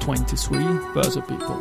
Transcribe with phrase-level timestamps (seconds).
[0.00, 0.58] 23
[0.94, 1.56] Börse People.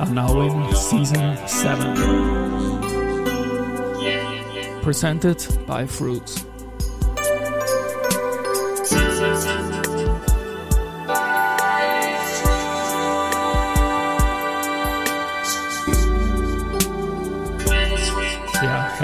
[0.00, 1.94] Are now in season 7.
[4.82, 6.44] Presented by Fruits.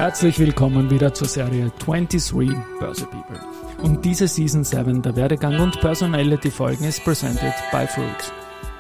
[0.01, 3.39] Herzlich willkommen wieder zur Serie 23 Börse People.
[3.83, 8.33] Und diese Season 7 der Werdegang und Personality Folgen ist presented by Fruits.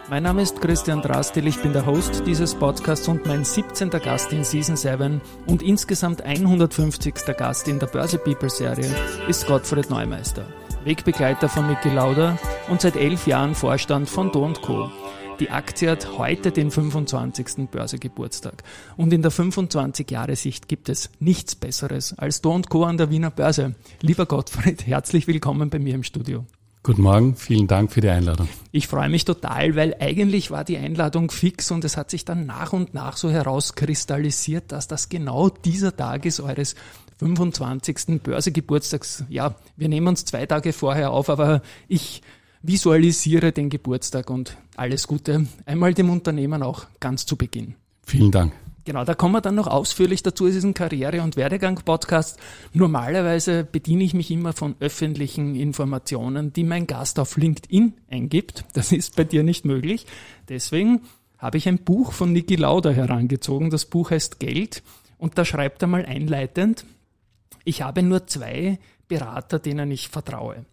[0.08, 3.90] Mein Name ist Christian Drastil, ich bin der Host dieses Podcasts und mein 17.
[3.90, 7.14] Gast in Season 7 und insgesamt 150.
[7.36, 8.90] Gast in der Börse People Serie
[9.28, 10.46] ist Gottfried Neumeister,
[10.84, 12.38] Wegbegleiter von Niki Lauda
[12.70, 14.90] und seit elf Jahren Vorstand von Do Co.
[15.40, 17.70] Die Aktie hat heute den 25.
[17.70, 18.62] Börsegeburtstag.
[18.98, 22.84] Und in der 25-Jahre-Sicht gibt es nichts Besseres als Do Co.
[22.84, 23.74] an der Wiener Börse.
[24.02, 26.44] Lieber Gottfried, herzlich willkommen bei mir im Studio.
[26.82, 28.50] Guten Morgen, vielen Dank für die Einladung.
[28.70, 32.44] Ich freue mich total, weil eigentlich war die Einladung fix und es hat sich dann
[32.44, 36.74] nach und nach so herauskristallisiert, dass das genau dieser Tag ist eures
[37.18, 38.22] 25.
[38.22, 39.24] Börsegeburtstags.
[39.30, 42.20] Ja, wir nehmen uns zwei Tage vorher auf, aber ich
[42.62, 47.74] visualisiere den Geburtstag und alles Gute einmal dem Unternehmen auch ganz zu Beginn.
[48.04, 48.52] Vielen Dank.
[48.84, 50.46] Genau, da kommen wir dann noch ausführlich dazu.
[50.46, 52.38] Es ist ein Karriere- und Werdegang-Podcast.
[52.72, 58.64] Normalerweise bediene ich mich immer von öffentlichen Informationen, die mein Gast auf LinkedIn eingibt.
[58.72, 60.06] Das ist bei dir nicht möglich.
[60.48, 61.02] Deswegen
[61.38, 63.70] habe ich ein Buch von Niki Lauda herangezogen.
[63.70, 64.82] Das Buch heißt Geld
[65.18, 66.84] und da schreibt er mal einleitend,
[67.64, 70.64] ich habe nur zwei Berater, denen ich vertraue.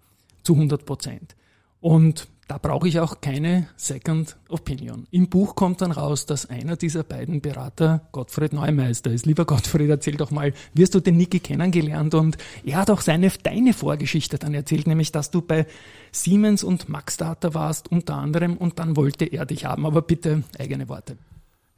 [0.44, 1.36] Zu 100 Prozent.
[1.80, 5.06] Und da brauche ich auch keine Second Opinion.
[5.12, 9.26] Im Buch kommt dann raus, dass einer dieser beiden Berater Gottfried Neumeister ist.
[9.26, 12.14] Lieber Gottfried, erzähl doch mal, wie hast du den Niki kennengelernt?
[12.14, 15.68] Und er hat auch seine, deine Vorgeschichte dann erzählt, nämlich, dass du bei
[16.14, 19.86] Siemens und Max Data warst, unter anderem, und dann wollte er dich haben.
[19.86, 21.18] Aber bitte eigene Worte.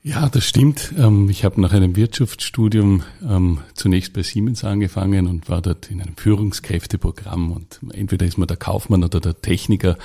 [0.02, 0.94] Ja, das stimmt.
[0.98, 6.02] Ähm, ich habe nach einem Wirtschaftsstudium ähm, zunächst bei Siemens angefangen und war dort in
[6.02, 9.98] einem Führungskräfteprogramm und entweder ist man der Kaufmann oder der Techniker.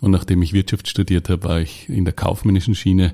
[0.00, 3.12] Und nachdem ich Wirtschaft studiert habe, war ich in der kaufmännischen Schiene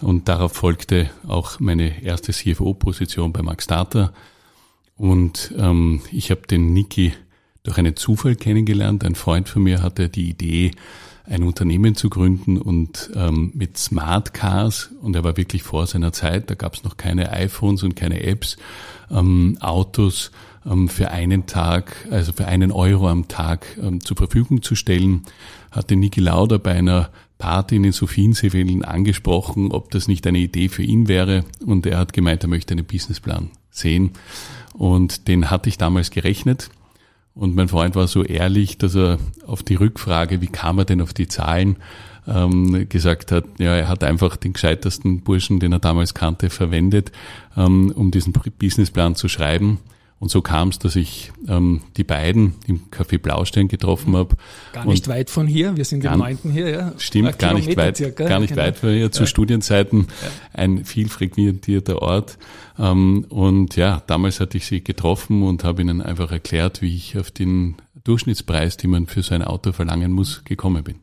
[0.00, 4.12] und darauf folgte auch meine erste CFO-Position bei Max Data.
[4.96, 7.12] Und ähm, ich habe den Niki
[7.64, 9.04] durch einen Zufall kennengelernt.
[9.04, 10.70] Ein Freund von mir hatte die Idee,
[11.26, 16.12] ein Unternehmen zu gründen und ähm, mit Smart Cars, und er war wirklich vor seiner
[16.12, 18.56] Zeit, da gab es noch keine iPhones und keine Apps,
[19.10, 20.30] ähm, Autos
[20.66, 25.22] ähm, für einen Tag, also für einen Euro am Tag ähm, zur Verfügung zu stellen,
[25.70, 30.68] hatte Niki Lauda bei einer Party in den Sophienseewellen angesprochen, ob das nicht eine Idee
[30.68, 31.44] für ihn wäre.
[31.64, 34.10] Und er hat gemeint, er möchte einen Businessplan sehen.
[34.74, 36.70] Und den hatte ich damals gerechnet.
[37.40, 41.00] Und mein Freund war so ehrlich, dass er auf die Rückfrage, wie kam er denn
[41.00, 41.76] auf die Zahlen,
[42.28, 47.12] ähm, gesagt hat, ja, er hat einfach den gescheitersten Burschen, den er damals kannte, verwendet,
[47.56, 49.78] ähm, um diesen Businessplan zu schreiben.
[50.20, 54.36] Und so kam es, dass ich ähm, die beiden im Café Blaustein getroffen habe.
[54.74, 56.92] Gar nicht und weit von hier, wir sind im neunten hier, ja.
[56.98, 58.62] Stimmt, gar nicht weit, circa, gar nicht genau.
[58.62, 59.26] weit von hier, zu ja.
[59.26, 60.28] Studienzeiten ja.
[60.52, 62.36] ein viel frequentierter Ort.
[62.78, 67.18] Ähm, und ja, damals hatte ich sie getroffen und habe ihnen einfach erklärt, wie ich
[67.18, 70.96] auf den Durchschnittspreis, den man für so ein Auto verlangen muss, gekommen bin.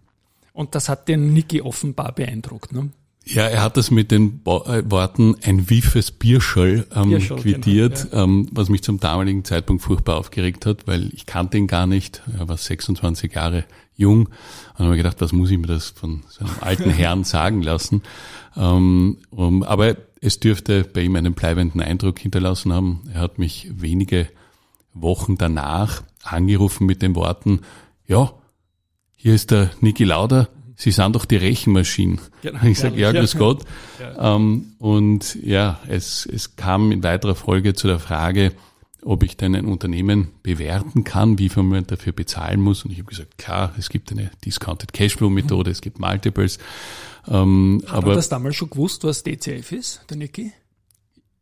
[0.53, 2.91] Und das hat den Niki offenbar beeindruckt, ne?
[3.29, 8.15] Ja, er hat das mit den äh, Worten ein wiefes Bierschöll ähm, Bierschöll, quittiert, genau,
[8.15, 8.23] ja.
[8.23, 12.21] ähm, was mich zum damaligen Zeitpunkt furchtbar aufgeregt hat, weil ich kannte ihn gar nicht.
[12.37, 13.65] Er war 26 Jahre
[13.95, 17.25] jung und habe mir gedacht, was muss ich mir das von so einem alten Herrn
[17.25, 18.01] sagen lassen?
[18.55, 23.03] Ähm, um, aber es dürfte bei ihm einen bleibenden Eindruck hinterlassen haben.
[23.13, 24.29] Er hat mich wenige
[24.93, 27.61] Wochen danach angerufen mit den Worten,
[28.07, 28.33] ja,
[29.15, 30.47] hier ist der Niki Lauder,
[30.79, 32.21] Sie sind doch die Rechenmaschinen.
[32.43, 32.63] Genau.
[32.63, 33.63] Ich sage, ja, grüß Gott.
[33.99, 34.35] Ja.
[34.35, 38.53] Ähm, und ja, es, es kam in weiterer Folge zu der Frage,
[39.01, 42.85] ob ich denn ein Unternehmen bewerten kann, wie viel man dafür bezahlen muss.
[42.85, 46.59] Und ich habe gesagt, klar, es gibt eine Discounted Cashflow Methode, es gibt Multiples.
[47.27, 50.53] Ähm, Hat aber, er das damals schon gewusst, was DCF ist, der Niki?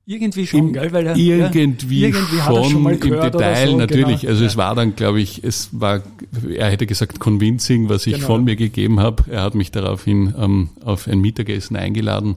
[0.08, 0.94] Irgendwie schon, Im, gell?
[0.94, 4.22] Weil er, irgendwie, ja, irgendwie schon, schon im Detail so, natürlich.
[4.22, 4.32] Genau.
[4.32, 4.48] Also ja.
[4.50, 6.04] es war dann, glaube ich, es war,
[6.48, 8.28] er hätte gesagt convincing, was ich genau.
[8.28, 9.24] von mir gegeben habe.
[9.32, 12.36] Er hat mich daraufhin ähm, auf ein Mittagessen eingeladen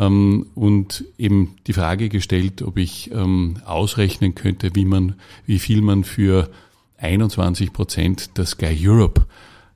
[0.00, 5.14] ähm, und eben die Frage gestellt, ob ich ähm, ausrechnen könnte, wie man,
[5.46, 6.50] wie viel man für
[6.98, 9.26] 21 Prozent der Sky Europe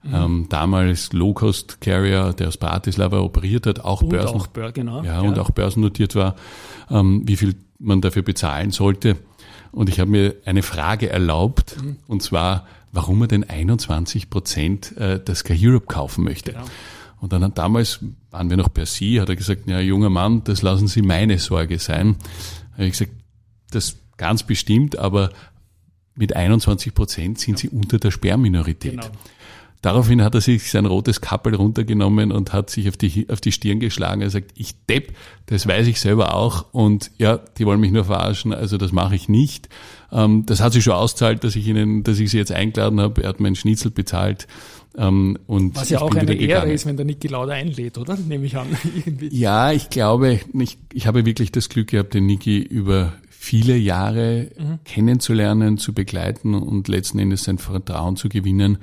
[0.02, 0.14] Mhm.
[0.14, 5.38] Ähm, damals Low-Cost-Carrier, der aus Bratislava operiert hat, auch, Börsen, auch, genau, ja, ja, und
[5.38, 6.36] auch börsennotiert war,
[6.90, 9.16] ähm, wie viel man dafür bezahlen sollte.
[9.72, 11.96] Und ich habe mir eine Frage erlaubt, mhm.
[12.06, 16.52] und zwar, warum er denn 21 Prozent äh, der Sky Europe kaufen möchte.
[16.52, 16.64] Genau.
[17.20, 18.00] Und dann hat damals,
[18.30, 21.38] waren wir noch per Sie, hat er gesagt, ja, junger Mann, das lassen Sie meine
[21.38, 22.16] Sorge sein.
[22.72, 23.12] Habe ich gesagt,
[23.70, 25.30] das ganz bestimmt, aber
[26.14, 28.92] mit 21 Prozent sind Sie unter der Sperrminorität.
[28.92, 29.06] Genau.
[29.82, 33.52] Daraufhin hat er sich sein rotes Kappel runtergenommen und hat sich auf die, auf die
[33.52, 34.20] Stirn geschlagen.
[34.20, 35.14] Er sagt, ich depp,
[35.46, 39.14] das weiß ich selber auch und ja, die wollen mich nur verarschen, also das mache
[39.14, 39.70] ich nicht.
[40.12, 43.22] Ähm, das hat sich schon auszahlt, dass ich ihnen, dass ich sie jetzt eingeladen habe.
[43.22, 44.46] Er hat meinen Schnitzel bezahlt.
[44.98, 48.16] Ähm, und Was ja auch eine Ehre ist, wenn der Niki Lauda einlädt, oder?
[48.16, 48.66] Nehme ich an.
[49.30, 54.50] Ja, ich glaube, ich, ich habe wirklich das Glück gehabt, den Niki über viele Jahre
[54.58, 54.80] mhm.
[54.84, 58.78] kennenzulernen, zu begleiten und letzten Endes sein Vertrauen zu gewinnen.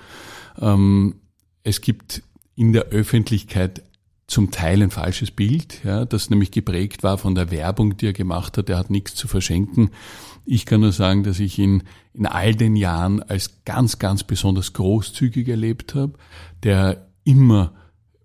[0.59, 1.15] Ähm,
[1.63, 2.23] es gibt
[2.55, 3.83] in der Öffentlichkeit
[4.27, 8.13] zum Teil ein falsches Bild, ja, das nämlich geprägt war von der Werbung, die er
[8.13, 8.69] gemacht hat.
[8.69, 9.91] Er hat nichts zu verschenken.
[10.45, 11.83] Ich kann nur sagen, dass ich ihn
[12.13, 16.13] in all den Jahren als ganz, ganz besonders großzügig erlebt habe,
[16.63, 17.73] der immer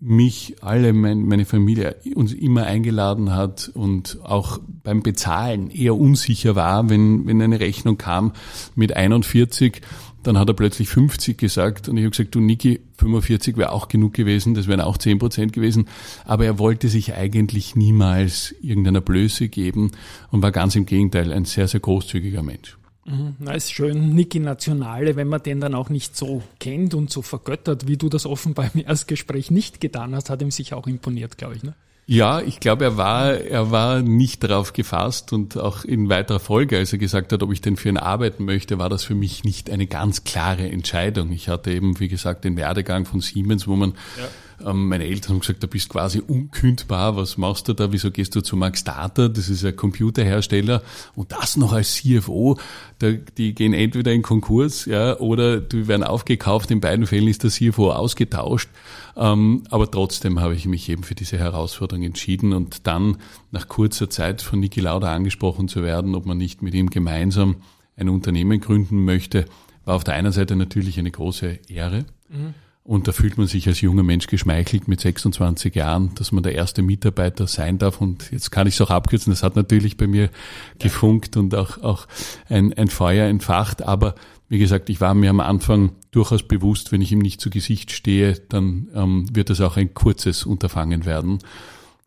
[0.05, 6.57] mich, alle, mein, meine Familie uns immer eingeladen hat und auch beim Bezahlen eher unsicher
[6.57, 8.33] war, wenn, wenn eine Rechnung kam
[8.75, 9.81] mit 41
[10.23, 13.89] dann hat er plötzlich 50 gesagt und ich habe gesagt, du Niki, 45 wäre auch
[13.89, 15.89] genug gewesen, das wären auch 10 Prozent gewesen.
[16.25, 19.91] Aber er wollte sich eigentlich niemals irgendeiner Blöße geben
[20.31, 22.79] und war ganz im Gegenteil ein sehr, sehr großzügiger Mensch.
[23.05, 27.11] Mhm, na, ist schön, Niki Nationale, wenn man den dann auch nicht so kennt und
[27.11, 30.87] so vergöttert, wie du das offenbar im Erstgespräch nicht getan hast, hat ihm sicher auch
[30.87, 31.63] imponiert, glaube ich.
[31.65, 31.75] Ne?
[32.07, 36.79] Ja, ich glaube, er war, er war nicht darauf gefasst und auch in weiterer Folge,
[36.79, 39.45] als er gesagt hat, ob ich denn für ihn arbeiten möchte, war das für mich
[39.45, 41.33] nicht eine ganz klare Entscheidung.
[41.33, 44.29] Ich hatte eben, wie gesagt, den Werdegang von Siemens, wo man ja
[44.73, 48.41] meine Eltern haben gesagt, du bist quasi unkündbar, was machst du da, wieso gehst du
[48.41, 50.83] zu Max Data, das ist ein Computerhersteller.
[51.15, 52.59] Und das noch als CFO,
[53.01, 57.51] die gehen entweder in Konkurs ja, oder die werden aufgekauft, in beiden Fällen ist der
[57.51, 58.69] CFO ausgetauscht,
[59.17, 62.53] ähm, aber trotzdem habe ich mich eben für diese Herausforderung entschieden.
[62.53, 63.19] Und dann
[63.51, 67.57] nach kurzer Zeit von Niki Lauda angesprochen zu werden, ob man nicht mit ihm gemeinsam
[67.97, 69.45] ein Unternehmen gründen möchte,
[69.85, 72.05] war auf der einen Seite natürlich eine große Ehre.
[72.29, 72.55] Mhm.
[72.85, 76.55] Und da fühlt man sich als junger Mensch geschmeichelt mit 26 Jahren, dass man der
[76.55, 78.01] erste Mitarbeiter sein darf.
[78.01, 79.33] Und jetzt kann ich es auch abkürzen.
[79.33, 80.31] Das hat natürlich bei mir
[80.81, 82.09] gefunkt und auch, auch
[82.49, 83.83] ein, ein Feuer entfacht.
[83.83, 84.17] Aber
[84.49, 87.93] wie gesagt, ich war mir am Anfang durchaus bewusst, wenn ich ihm nicht zu Gesicht
[87.93, 91.39] stehe, dann ähm, wird es auch ein kurzes Unterfangen werden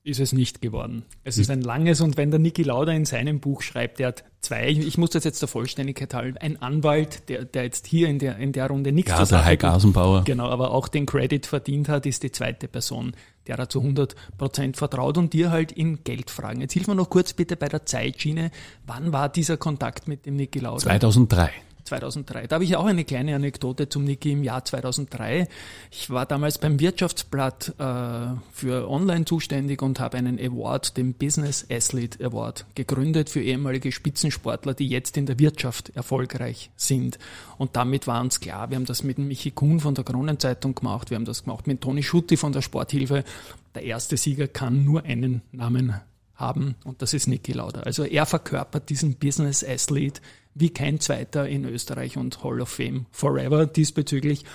[0.06, 1.04] ist es nicht geworden.
[1.24, 4.24] Es ist ein langes und wenn der Niki Lauda in seinem Buch schreibt, der hat
[4.40, 8.20] zwei, ich muss das jetzt der Vollständigkeit halten, ein Anwalt, der, der jetzt hier in
[8.20, 10.24] der, in der Runde nichts ja, der Heik Asenbauer.
[10.24, 13.14] Genau, aber auch den Credit verdient hat, ist die zweite Person,
[13.48, 16.62] der er zu 100 Prozent vertraut und dir halt in Geldfragen.
[16.62, 18.52] Jetzt hilf mir noch kurz bitte bei der Zeitschiene.
[18.86, 20.82] Wann war dieser Kontakt mit dem Niki Lauda?
[20.82, 21.50] 2003.
[21.86, 22.48] 2003.
[22.48, 25.48] Da habe ich auch eine kleine Anekdote zum Niki im Jahr 2003.
[25.92, 31.66] Ich war damals beim Wirtschaftsblatt äh, für Online zuständig und habe einen Award, den Business
[31.70, 37.20] Athlete Award, gegründet für ehemalige Spitzensportler, die jetzt in der Wirtschaft erfolgreich sind.
[37.58, 41.10] Und damit war uns klar, wir haben das mit Michi Kuhn von der Kronenzeitung gemacht,
[41.10, 43.24] wir haben das gemacht mit Toni Schutti von der Sporthilfe.
[43.76, 45.96] Der erste Sieger kann nur einen Namen
[46.36, 47.82] haben und das ist Niki Lauda.
[47.82, 50.22] Also er verkörpert diesen Business Athlete
[50.54, 54.46] wie kein zweiter in Österreich und Hall of Fame Forever diesbezüglich.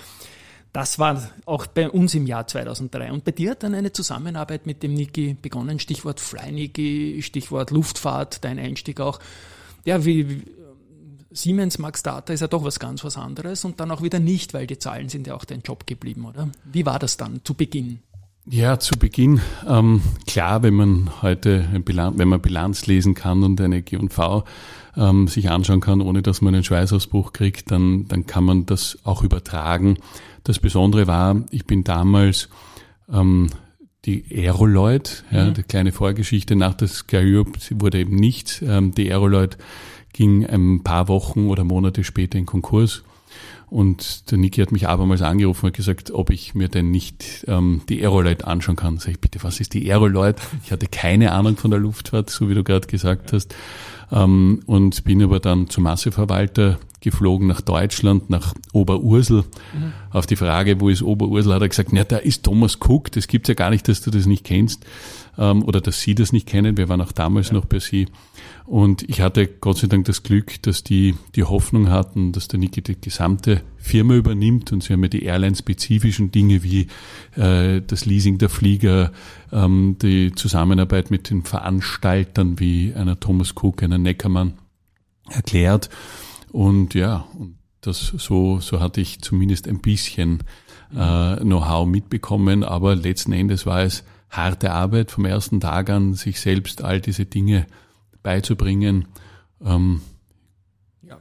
[0.73, 3.11] Das war auch bei uns im Jahr 2003.
[3.11, 5.79] Und bei dir hat dann eine Zusammenarbeit mit dem Niki begonnen.
[5.79, 9.19] Stichwort Fly Niki, Stichwort Luftfahrt, dein Einstieg auch.
[9.83, 10.43] Ja, wie, wie
[11.31, 14.53] Siemens Max Data ist ja doch was ganz was anderes und dann auch wieder nicht,
[14.53, 16.49] weil die Zahlen sind ja auch dein Job geblieben, oder?
[16.65, 17.99] Wie war das dann zu Beginn?
[18.47, 23.61] Ja, zu Beginn, ähm, klar, wenn man heute, Bilanz, wenn man Bilanz lesen kann und
[23.61, 24.43] eine G&V
[24.97, 28.97] ähm, sich anschauen kann, ohne dass man einen Schweißausbruch kriegt, dann, dann kann man das
[29.03, 29.97] auch übertragen.
[30.43, 32.49] Das Besondere war, ich bin damals
[33.13, 33.51] ähm,
[34.05, 35.53] die Aeroloid, ja, mhm.
[35.53, 38.63] die kleine Vorgeschichte nach der Sky wurde eben nichts.
[38.63, 39.57] Ähm, die Aeroloid
[40.13, 43.03] ging ein paar Wochen oder Monate später in Konkurs
[43.71, 47.81] und der Niki hat mich abermals angerufen und gesagt, ob ich mir denn nicht ähm,
[47.87, 48.97] die Aerolite anschauen kann.
[48.97, 50.41] Sag ich, bitte, was ist die Aerolite?
[50.65, 53.55] Ich hatte keine Ahnung von der Luftfahrt, so wie du gerade gesagt hast.
[54.11, 59.43] Ähm, und bin aber dann zum Masseverwalter geflogen nach Deutschland, nach Oberursel.
[59.73, 59.93] Mhm.
[60.11, 63.27] Auf die Frage, wo ist Oberursel, hat er gesagt, na, da ist Thomas Cook, das
[63.27, 64.85] gibt's ja gar nicht, dass du das nicht kennst
[65.37, 66.77] ähm, oder dass Sie das nicht kennen.
[66.77, 67.55] Wir waren auch damals ja.
[67.55, 68.07] noch bei Sie.
[68.65, 72.59] Und ich hatte Gott sei Dank das Glück, dass die die Hoffnung hatten, dass der
[72.59, 76.87] Niki die gesamte Firma übernimmt und sie haben ja die Airline-spezifischen Dinge wie
[77.35, 79.11] äh, das Leasing der Flieger,
[79.51, 84.53] ähm, die Zusammenarbeit mit den Veranstaltern wie einer Thomas Cook, einer Neckermann
[85.29, 85.89] erklärt.
[86.51, 87.27] Und ja,
[87.81, 90.43] das so, so hatte ich zumindest ein bisschen
[90.93, 96.39] äh, Know-how mitbekommen, aber letzten Endes war es harte Arbeit vom ersten Tag an, sich
[96.39, 97.67] selbst all diese Dinge
[98.23, 99.07] beizubringen.
[99.63, 100.01] Ähm,
[101.01, 101.17] ja.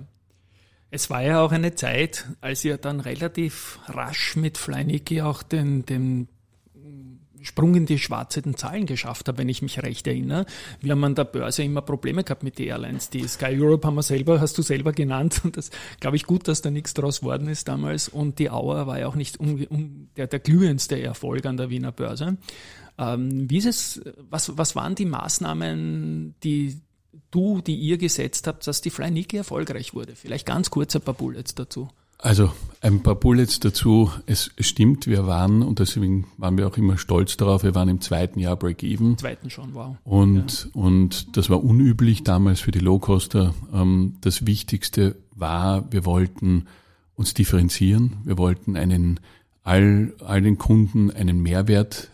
[0.91, 5.87] Es war ja auch eine Zeit, als ihr dann relativ rasch mit Flyniki auch den,
[5.87, 6.29] den
[7.43, 10.47] Sprung in die schwarzen Zahlen geschafft habe, wenn ich mich recht erinnere.
[10.81, 13.11] Wir haben an der Börse immer Probleme gehabt mit den Airlines.
[13.11, 15.41] Die Sky Europe haben wir selber, hast du selber genannt.
[15.45, 15.71] Und das
[16.01, 18.09] glaube ich gut, dass da nichts draus worden ist damals.
[18.09, 21.71] Und die Auer war ja auch nicht um, um der, der glühendste Erfolg an der
[21.71, 22.37] Wiener Börse.
[22.99, 26.81] Ähm, wie ist es, was, was waren die Maßnahmen, die
[27.31, 30.15] du, die ihr gesetzt habt, dass die Fly Niki erfolgreich wurde?
[30.15, 31.89] Vielleicht ganz kurz ein paar Bullets dazu.
[32.23, 34.11] Also ein paar Bullets dazu.
[34.27, 38.01] Es stimmt, wir waren, und deswegen waren wir auch immer stolz darauf, wir waren im
[38.01, 39.19] zweiten Jahr Break-Even.
[39.19, 39.97] Zweiten schon, wow.
[40.05, 40.81] Und, ja.
[40.81, 43.55] und das war unüblich damals für die Low-Coster.
[43.73, 46.67] Ähm, das Wichtigste war, wir wollten
[47.15, 48.19] uns differenzieren.
[48.25, 49.21] Wir wollten einen,
[49.63, 52.11] all, all den Kunden einen Mehrwert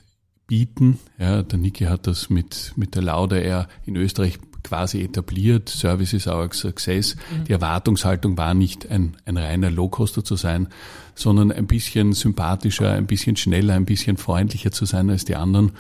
[0.47, 0.99] bieten.
[1.19, 5.69] Ja, der Niki hat das mit, mit der Lauda Air in Österreich quasi etabliert.
[5.69, 7.15] Service is our success.
[7.15, 7.45] Mhm.
[7.45, 10.69] Die Erwartungshaltung war nicht ein, ein reiner Low-Coster zu sein,
[11.15, 15.73] sondern ein bisschen sympathischer, ein bisschen schneller, ein bisschen freundlicher zu sein als die anderen.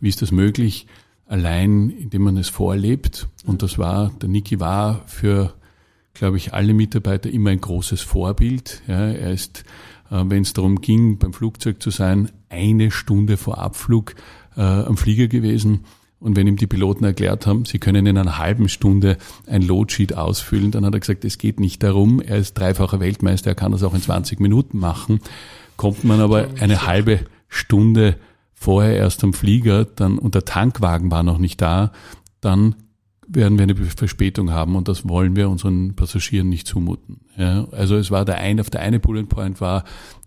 [0.00, 0.86] Wie ist das möglich?
[1.26, 3.26] Allein, indem man es vorlebt.
[3.46, 5.54] Und das war, der Niki war für,
[6.12, 8.82] glaube ich, alle Mitarbeiter immer ein großes Vorbild.
[8.86, 9.64] Ja, er ist,
[10.10, 14.14] äh, wenn es darum ging, beim Flugzeug zu sein, eine Stunde vor Abflug
[14.56, 15.84] äh, am Flieger gewesen
[16.18, 20.14] und wenn ihm die Piloten erklärt haben, sie können in einer halben Stunde ein Loadsheet
[20.14, 23.72] ausfüllen, dann hat er gesagt, es geht nicht darum, er ist dreifacher Weltmeister, er kann
[23.72, 25.20] das auch in 20 Minuten machen.
[25.76, 28.16] Kommt man aber eine halbe Stunde
[28.54, 31.92] vorher erst am Flieger, dann und der Tankwagen war noch nicht da,
[32.40, 32.76] dann
[33.28, 37.20] werden wir eine Verspätung haben und das wollen wir unseren Passagieren nicht zumuten.
[37.36, 39.84] Ja, also es war der eine, auf der eine Bullet Point war,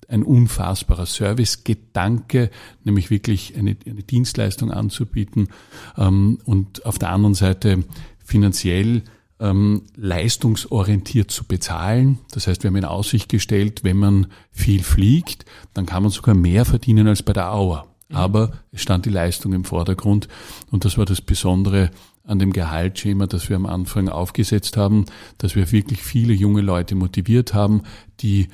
[0.09, 2.49] ein unfassbarer Servicegedanke,
[2.83, 5.49] nämlich wirklich eine, eine Dienstleistung anzubieten
[5.97, 7.83] ähm, und auf der anderen Seite
[8.23, 9.03] finanziell
[9.39, 12.17] ähm, leistungsorientiert zu bezahlen.
[12.31, 16.35] Das heißt, wir haben in Aussicht gestellt, wenn man viel fliegt, dann kann man sogar
[16.35, 17.87] mehr verdienen als bei der Auer.
[18.09, 18.15] Mhm.
[18.15, 20.27] Aber es stand die Leistung im Vordergrund
[20.71, 21.91] und das war das Besondere
[22.23, 25.05] an dem Gehaltsschema, das wir am Anfang aufgesetzt haben,
[25.37, 27.83] dass wir wirklich viele junge Leute motiviert haben,
[28.19, 28.49] die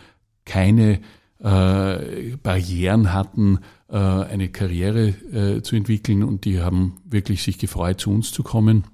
[0.45, 0.99] keine
[1.45, 8.01] äh, Barrieren hatten, äh, eine Karriere äh, zu entwickeln und die haben wirklich sich gefreut,
[8.01, 8.85] zu uns zu kommen.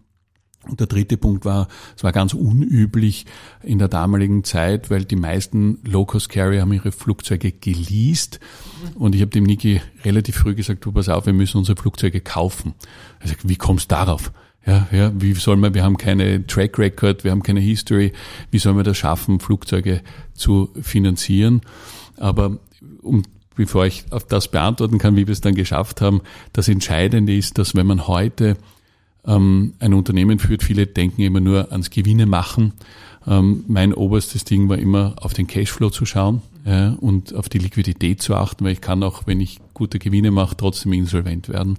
[0.67, 3.25] Und der dritte Punkt war, es war ganz unüblich
[3.63, 8.39] in der damaligen Zeit, weil die meisten Low-Cost-Carrier haben ihre Flugzeuge geleast.
[8.93, 12.22] Und ich habe dem Niki relativ früh gesagt, du pass auf, wir müssen unsere Flugzeuge
[12.22, 12.75] kaufen.
[13.22, 14.31] Er sagt, wie kommst du darauf?
[14.63, 18.13] Ja, ja, wie soll man, wir haben keine Track Record, wir haben keine History,
[18.51, 20.03] wie soll man das schaffen, Flugzeuge
[20.36, 21.62] zu finanzieren?
[22.22, 22.58] Aber
[23.01, 23.24] um
[23.56, 26.22] bevor ich auf das beantworten kann, wie wir es dann geschafft haben,
[26.54, 28.58] das Entscheidende ist, dass wenn man heute
[29.25, 32.74] ähm, ein Unternehmen führt, viele denken immer nur ans Gewinne machen.
[33.28, 37.60] Ähm, mein oberstes Ding war immer auf den Cashflow zu schauen ja, und auf die
[37.60, 41.78] Liquidität zu achten, weil ich kann auch, wenn ich gute Gewinne mache, trotzdem insolvent werden.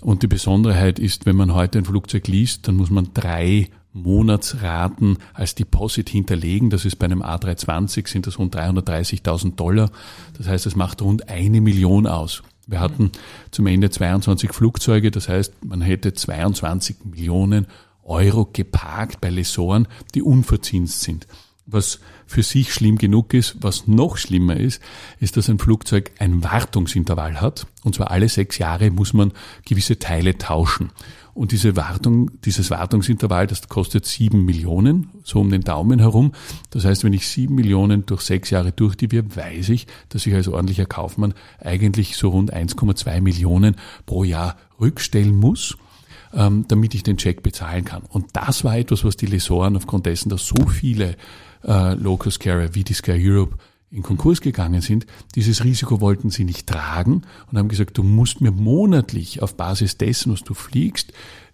[0.00, 5.18] Und die Besonderheit ist, wenn man heute ein Flugzeug liest, dann muss man drei Monatsraten
[5.32, 6.68] als Deposit hinterlegen.
[6.68, 9.90] Das ist bei einem A320 sind das rund 330.000 Dollar.
[10.36, 12.42] Das heißt, es macht rund eine Million aus.
[12.66, 13.12] Wir hatten
[13.50, 17.66] zum Ende 22 Flugzeuge, das heißt, man hätte 22 Millionen
[18.02, 21.26] Euro geparkt bei Lesoren, die unverzinst sind.
[21.66, 24.82] Was für sich schlimm genug ist, was noch schlimmer ist,
[25.18, 27.66] ist, dass ein Flugzeug ein Wartungsintervall hat.
[27.84, 29.32] Und zwar alle sechs Jahre muss man
[29.64, 30.90] gewisse Teile tauschen.
[31.34, 36.32] Und diese Wartung, dieses Wartungsintervall, das kostet sieben Millionen, so um den Daumen herum.
[36.70, 40.46] Das heißt, wenn ich sieben Millionen durch sechs Jahre durchdiviere, weiß ich, dass ich als
[40.46, 43.74] ordentlicher Kaufmann eigentlich so rund 1,2 Millionen
[44.06, 45.76] pro Jahr rückstellen muss
[46.36, 48.02] ähm, damit ich den Check bezahlen kann.
[48.08, 51.16] Und das war etwas, was die Lesoren aufgrund dessen, dass so viele
[51.64, 53.56] äh, Locus Carrier wie die Sky Europe
[53.94, 58.40] in Konkurs gegangen sind, dieses Risiko wollten sie nicht tragen und haben gesagt, du musst
[58.40, 61.12] mir monatlich auf Basis dessen, was du fliegst,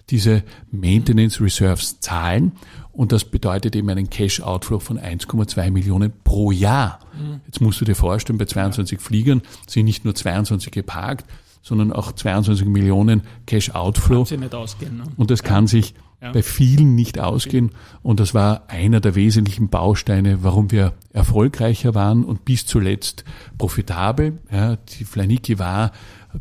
[0.09, 2.52] diese Maintenance Reserves zahlen.
[2.92, 7.00] Und das bedeutet eben einen Cash Outflow von 1,2 Millionen pro Jahr.
[7.14, 7.40] Mhm.
[7.47, 11.26] Jetzt musst du dir vorstellen, bei 22 Fliegern sind nicht nur 22 geparkt,
[11.62, 14.25] sondern auch 22 Millionen Cash Outflow.
[14.25, 15.04] Kann nicht ausgehen, ne?
[15.16, 16.32] Und das kann sich ja.
[16.32, 17.70] bei vielen nicht ausgehen.
[18.02, 23.24] Und das war einer der wesentlichen Bausteine, warum wir erfolgreicher waren und bis zuletzt
[23.58, 24.38] profitabel.
[24.50, 25.92] Ja, die Flaniki war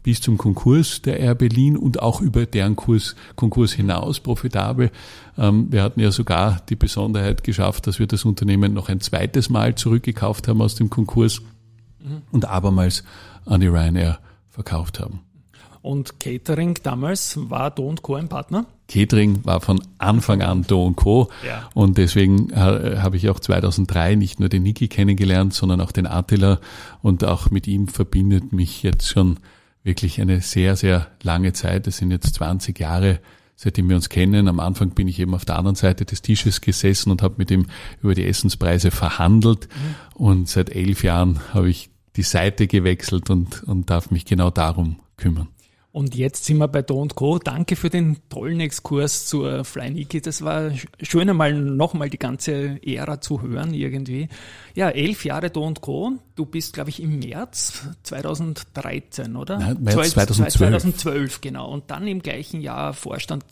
[0.04, 4.92] bis zum Konkurs der Air Berlin und auch über deren Kurs, Konkurs hinaus profitabel.
[5.38, 9.50] Ähm, wir hatten ja sogar die Besonderheit geschafft, dass wir das Unternehmen noch ein zweites
[9.50, 11.42] Mal zurückgekauft haben aus dem Konkurs
[12.00, 12.22] mhm.
[12.32, 13.04] und abermals
[13.46, 14.20] an die Ryanair
[14.50, 15.22] verkauft haben.
[15.82, 18.16] Und Catering damals war Do Co.
[18.16, 18.66] ein Partner?
[18.90, 21.30] Catering war von Anfang an Do Co.
[21.46, 21.70] Ja.
[21.74, 26.08] Und deswegen äh, habe ich auch 2003 nicht nur den Niki kennengelernt, sondern auch den
[26.08, 26.60] Attila.
[27.02, 29.38] Und auch mit ihm verbindet mich jetzt schon
[29.84, 31.88] wirklich eine sehr, sehr lange Zeit.
[31.88, 33.20] Das sind jetzt 20 Jahre,
[33.56, 34.48] seitdem wir uns kennen.
[34.48, 37.52] Am Anfang bin ich eben auf der anderen Seite des Tisches gesessen und habe mit
[37.52, 37.68] ihm
[38.02, 39.70] über die Essenspreise verhandelt.
[39.70, 40.26] Mhm.
[40.26, 44.98] Und seit elf Jahren habe ich die Seite gewechselt und, und darf mich genau darum
[45.16, 45.48] kümmern.
[46.00, 47.40] Und jetzt sind wir bei Do Co.
[47.40, 50.22] Danke für den tollen Exkurs zur Fly Niki.
[50.22, 54.30] Das war schön einmal nochmal die ganze Ära zu hören irgendwie.
[54.76, 56.14] Ja, elf Jahre Do Co.
[56.36, 59.60] Du bist, glaube ich, im März 2013, oder?
[59.60, 60.54] Nein, März 2012.
[60.54, 61.70] 2012, genau.
[61.70, 63.44] Und dann im gleichen Jahr Vorstand,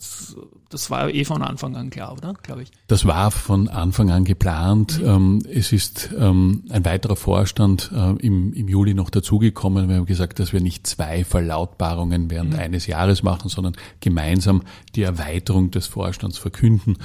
[0.70, 2.32] das war eh von Anfang an klar, oder?
[2.42, 2.70] Glaube ich.
[2.86, 5.02] Das war von Anfang an geplant.
[5.02, 5.06] Mhm.
[5.06, 9.90] Ähm, es ist ähm, ein weiterer Vorstand äh, im, im Juli noch dazugekommen.
[9.90, 12.60] Wir haben gesagt, dass wir nicht zwei Verlautbarungen während mhm.
[12.60, 14.62] eines Jahres machen, sondern gemeinsam
[14.94, 16.96] die Erweiterung des Vorstands verkünden.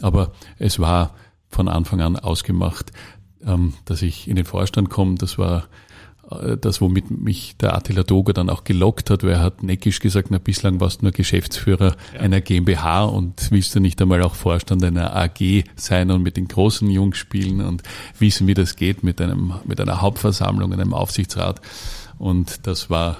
[0.00, 1.14] Aber es war
[1.48, 2.92] von Anfang an ausgemacht,
[3.44, 5.16] ähm, dass ich in den Vorstand komme.
[5.16, 5.68] Das war
[6.30, 10.00] äh, das, womit mich der Attila Doger dann auch gelockt hat, weil er hat neckisch
[10.00, 12.20] gesagt, na, bislang warst du nur Geschäftsführer ja.
[12.20, 16.48] einer GmbH und willst du nicht einmal auch Vorstand einer AG sein und mit den
[16.48, 17.82] großen Jungs spielen und
[18.18, 21.60] wissen, wie das geht mit einem, mit einer Hauptversammlung, einem Aufsichtsrat.
[22.18, 23.18] Und das war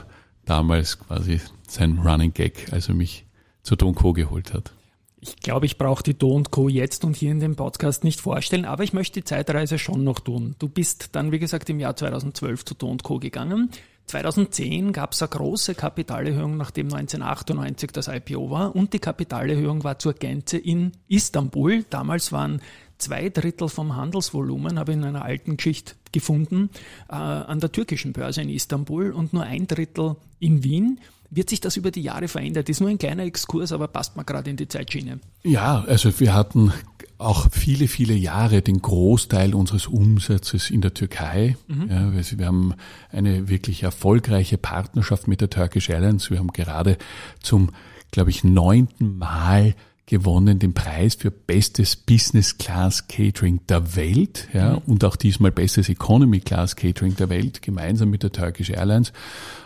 [0.48, 3.26] damals quasi sein Running Gag, als er mich
[3.62, 4.12] zu Don Co.
[4.12, 4.72] geholt hat.
[5.20, 6.68] Ich glaube, ich brauche die Do Co.
[6.68, 10.20] jetzt und hier in dem Podcast nicht vorstellen, aber ich möchte die Zeitreise schon noch
[10.20, 10.54] tun.
[10.58, 13.18] Du bist dann, wie gesagt, im Jahr 2012 zu Do Co.
[13.18, 13.70] gegangen.
[14.06, 19.98] 2010 gab es eine große Kapitalerhöhung, nachdem 1998 das IPO war und die Kapitalerhöhung war
[19.98, 21.84] zur Gänze in Istanbul.
[21.90, 22.62] Damals waren
[22.96, 26.70] zwei Drittel vom Handelsvolumen, habe ich in einer alten Geschichte gefunden,
[27.08, 31.00] äh, an der türkischen Börse in Istanbul und nur ein Drittel in Wien.
[31.30, 32.68] Wird sich das über die Jahre verändert?
[32.68, 35.20] Ist nur ein kleiner Exkurs, aber passt mal gerade in die Zeitschiene.
[35.42, 36.72] Ja, also wir hatten
[37.18, 41.56] auch viele, viele Jahre den Großteil unseres Umsatzes in der Türkei.
[41.66, 41.90] Mhm.
[41.90, 42.74] Ja, wir haben
[43.10, 46.30] eine wirklich erfolgreiche Partnerschaft mit der Turkish Airlines.
[46.30, 46.96] Wir haben gerade
[47.42, 47.70] zum,
[48.12, 49.74] glaube ich, neunten Mal
[50.08, 54.78] gewonnen den Preis für bestes Business Class Catering der Welt ja, mhm.
[54.86, 59.12] und auch diesmal bestes Economy Class Catering der Welt gemeinsam mit der Turkish Airlines.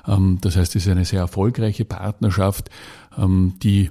[0.07, 2.70] Ähm, das heißt, es ist eine sehr erfolgreiche Partnerschaft,
[3.16, 3.90] ähm, die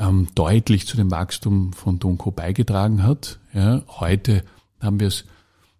[0.00, 3.38] ähm, deutlich zu dem Wachstum von Donco beigetragen hat.
[3.54, 4.42] Ja, heute
[4.80, 5.26] haben wir es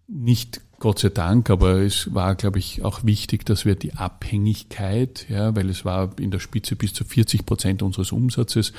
[0.07, 5.27] nicht Gott sei Dank, aber es war, glaube ich, auch wichtig, dass wir die Abhängigkeit,
[5.29, 8.73] ja, weil es war in der Spitze bis zu 40 Prozent unseres Umsatzes,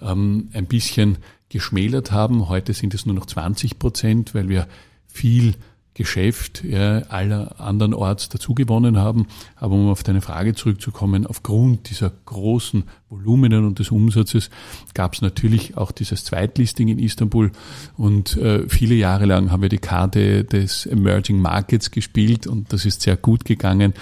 [0.00, 2.48] ähm, ein bisschen geschmälert haben.
[2.48, 4.68] Heute sind es nur noch 20 Prozent, weil wir
[5.08, 5.54] viel
[5.94, 9.26] Geschäft ja, aller andernorts dazugewonnen haben.
[9.56, 14.50] Aber um auf deine Frage zurückzukommen, aufgrund dieser großen Volumenen und des Umsatzes
[14.94, 17.50] gab es natürlich auch dieses Zweitlisting in Istanbul
[17.96, 22.86] und äh, viele Jahre lang haben wir die Karte des Emerging Markets gespielt und das
[22.86, 23.94] ist sehr gut gegangen.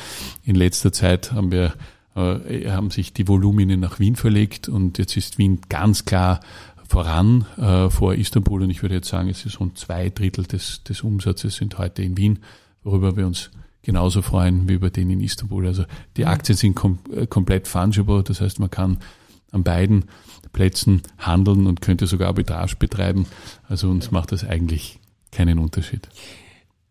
[0.45, 1.73] In letzter Zeit haben wir
[2.19, 6.41] äh, haben sich die Voluminen nach Wien verlegt und jetzt ist Wien ganz klar
[6.89, 10.83] voran äh, vor Istanbul und ich würde jetzt sagen, es ist rund zwei Drittel des,
[10.85, 12.41] des Umsatzes sind heute in Wien,
[12.83, 13.51] worüber wir uns
[13.83, 15.67] genauso freuen wie über den in Istanbul.
[15.67, 15.85] Also
[16.17, 16.29] die mhm.
[16.29, 18.99] Aktien sind kom äh, komplett fungible, das heißt man kann
[19.51, 20.05] an beiden
[20.53, 23.27] Plätzen handeln und könnte sogar Arbitrage betreiben.
[23.69, 24.99] Also uns macht das eigentlich
[25.31, 26.09] keinen Unterschied.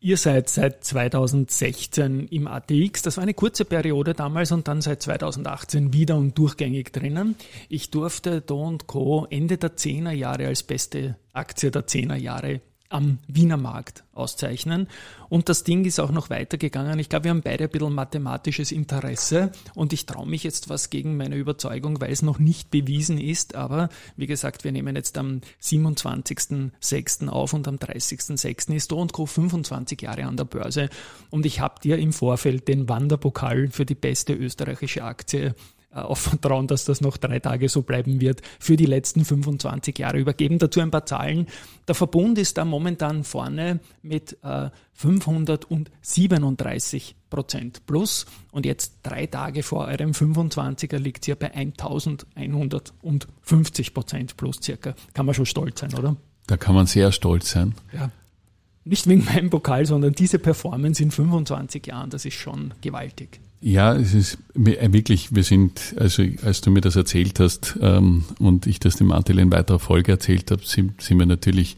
[0.07, 3.01] Ihr seid seit 2016 im ATX.
[3.01, 7.35] Das war eine kurze Periode damals und dann seit 2018 wieder und durchgängig drinnen.
[7.67, 9.27] Ich durfte Do Co.
[9.29, 14.87] Ende der 10er Jahre als beste Aktie der 10er Jahre am Wiener Markt auszeichnen.
[15.29, 16.99] Und das Ding ist auch noch weitergegangen.
[16.99, 20.89] Ich glaube, wir haben beide ein bisschen mathematisches Interesse und ich traue mich jetzt was
[20.89, 23.55] gegen meine Überzeugung, weil es noch nicht bewiesen ist.
[23.55, 27.27] Aber wie gesagt, wir nehmen jetzt am 27.06.
[27.27, 28.73] auf und am 30.06.
[28.73, 29.25] ist Do Co.
[29.25, 30.89] 25 Jahre an der Börse.
[31.29, 35.55] Und ich habe dir im Vorfeld den Wanderpokal für die beste österreichische Aktie
[36.01, 40.19] auf Vertrauen, dass das noch drei Tage so bleiben wird, für die letzten 25 Jahre
[40.19, 40.59] übergeben.
[40.59, 41.47] Dazu ein paar Zahlen.
[41.87, 49.63] Der Verbund ist da momentan vorne mit äh, 537 Prozent plus und jetzt drei Tage
[49.63, 54.95] vor eurem 25er liegt hier bei 1150 Prozent plus circa.
[55.13, 56.15] Kann man schon stolz sein, oder?
[56.47, 57.75] Da kann man sehr stolz sein.
[57.93, 58.09] Ja.
[58.85, 63.41] Nicht wegen meinem Pokal, sondern diese Performance in 25 Jahren, das ist schon gewaltig.
[63.59, 68.23] Ja, es ist äh, wirklich, wir sind, also als du mir das erzählt hast ähm,
[68.39, 71.75] und ich das dem Anteil in weiterer Folge erzählt habe, sind, sind wir natürlich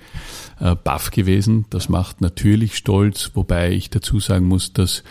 [0.59, 1.65] äh, baff gewesen.
[1.69, 5.03] Das macht natürlich stolz, wobei ich dazu sagen muss, dass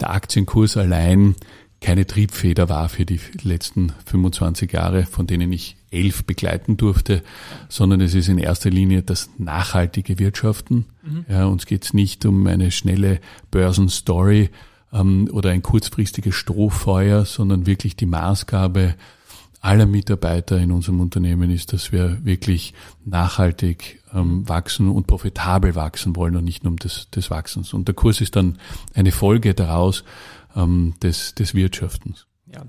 [0.00, 1.36] der Aktienkurs allein
[1.80, 7.22] keine Triebfeder war für die letzten 25 Jahre, von denen ich elf begleiten durfte,
[7.70, 10.84] sondern es ist in erster Linie das nachhaltige Wirtschaften.
[11.02, 11.24] Mhm.
[11.28, 14.50] Ja, uns geht es nicht um eine schnelle Börsenstory,
[14.92, 18.94] ähm, oder ein kurzfristiges Strohfeuer, sondern wirklich die Maßgabe
[19.60, 22.72] aller Mitarbeiter in unserem Unternehmen ist, dass wir wirklich
[23.04, 27.74] nachhaltig ähm, wachsen und profitabel wachsen wollen und nicht nur um des, des Wachsens.
[27.74, 28.58] Und der Kurs ist dann
[28.94, 30.04] eine Folge daraus
[30.56, 32.26] ähm, des, des Wirtschaftens.
[32.52, 32.64] Ja.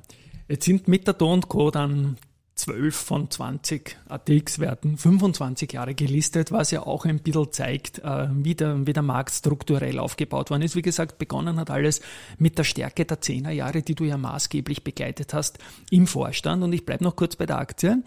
[0.50, 1.72] Jetzt sind der Do Co.
[1.72, 2.18] dann
[2.62, 8.54] 12 von 20 ATX-Werten 25 Jahre gelistet, was ja auch ein bisschen zeigt, äh, wie
[8.54, 10.76] der, wie der Markt strukturell aufgebaut worden ist.
[10.76, 12.02] Wie gesagt, begonnen hat alles
[12.38, 15.58] mit der Stärke der 10er Jahre, die du ja maßgeblich begleitet hast
[15.90, 16.64] im Vorstand.
[16.64, 18.04] Und ich bleibe noch kurz bei der Aktie.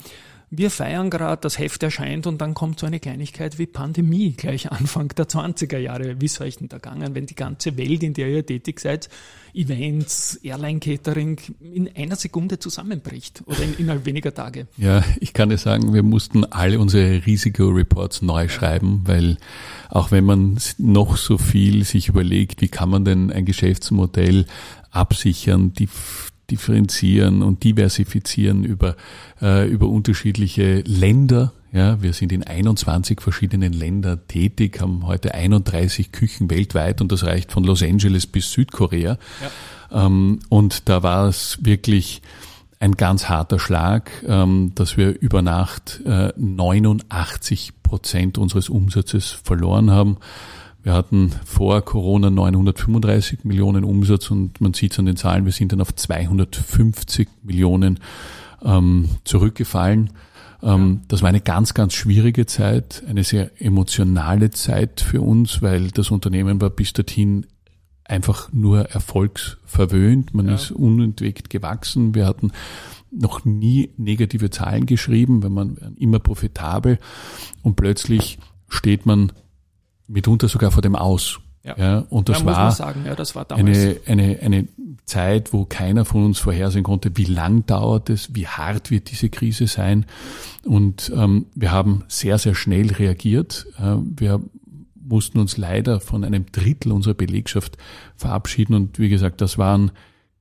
[0.57, 4.71] Wir feiern gerade, das Heft erscheint und dann kommt so eine Kleinigkeit wie Pandemie gleich
[4.71, 6.21] Anfang der 20er Jahre.
[6.21, 9.09] Wie ist euch denn da gegangen, wenn die ganze Welt, in der ihr tätig seid,
[9.53, 14.69] Events, Airline-Catering in einer Sekunde zusammenbricht oder in, innerhalb weniger Tage?
[14.77, 19.39] Ja, ich kann dir sagen, wir mussten alle unsere Risikoreports neu schreiben, weil
[19.91, 24.47] auch wenn man noch so viel sich überlegt, wie kann man denn ein Geschäftsmodell
[24.91, 25.89] absichern, die
[26.55, 28.95] differenzieren und diversifizieren über,
[29.43, 31.53] äh, über unterschiedliche Länder.
[31.73, 37.25] Ja, wir sind in 21 verschiedenen Ländern tätig, haben heute 31 Küchen weltweit und das
[37.25, 39.19] reicht von Los Angeles bis Südkorea.
[39.91, 40.07] Ja.
[40.07, 42.23] Ähm, und da war es wirklich
[42.79, 49.91] ein ganz harter Schlag, ähm, dass wir über Nacht äh, 89 Prozent unseres Umsatzes verloren
[49.91, 50.19] haben.
[50.85, 55.53] Wir hatten vor Corona 935 Millionen Umsatz und man sieht es an den Zahlen, wir
[55.53, 58.01] sind dann auf 250 Millionen
[58.63, 60.11] ähm, zurückgefallen.
[60.63, 65.89] Ähm, das war eine ganz, ganz schwierige Zeit, eine sehr emotionale Zeit für uns, weil
[65.89, 67.47] das Unternehmen war bis dorthin
[68.05, 70.35] einfach nur erfolgsverwöhnt.
[70.35, 70.55] Man ja.
[70.55, 72.15] ist unentwegt gewachsen.
[72.15, 72.53] Wir hatten
[73.11, 76.99] noch nie negative Zahlen geschrieben, wenn man immer profitabel
[77.63, 79.33] und plötzlich steht man
[80.07, 81.41] mitunter sogar vor dem Aus.
[81.63, 84.69] Ja, ja und das, ja, war, ja, das war eine, eine, eine
[85.07, 89.29] Zeit, wo keiner von uns vorhersehen konnte, wie lang dauert es, wie hart wird diese
[89.29, 90.07] Krise sein.
[90.65, 93.67] Und ähm, wir haben sehr, sehr schnell reagiert.
[93.79, 94.41] Äh, wir
[95.03, 97.77] mussten uns leider von einem Drittel unserer Belegschaft
[98.17, 98.75] verabschieden.
[98.75, 99.91] Und wie gesagt, das waren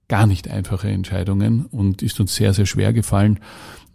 [0.08, 3.40] gar nicht einfache Entscheidungen und ist uns sehr, sehr schwer gefallen.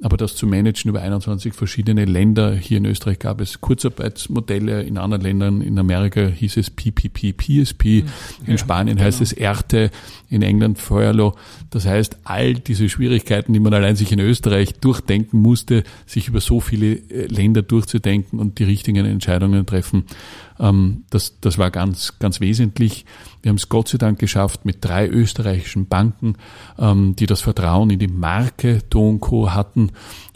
[0.00, 4.96] Aber das zu managen über 21 verschiedene Länder, hier in Österreich gab es Kurzarbeitsmodelle, in
[4.96, 8.04] anderen Ländern, in Amerika hieß es PPP, PSP, in
[8.46, 9.06] ja, Spanien genau.
[9.06, 9.90] heißt es ERTE,
[10.30, 11.34] in England Feuerlo.
[11.70, 16.40] Das heißt, all diese Schwierigkeiten, die man allein sich in Österreich durchdenken musste, sich über
[16.40, 20.04] so viele äh, Länder durchzudenken und die richtigen Entscheidungen treffen,
[20.60, 23.04] ähm, das, das war ganz, ganz wesentlich.
[23.42, 26.34] Wir haben es Gott sei Dank geschafft mit drei österreichischen Banken,
[26.78, 29.50] ähm, die das Vertrauen in die Marke Do Co.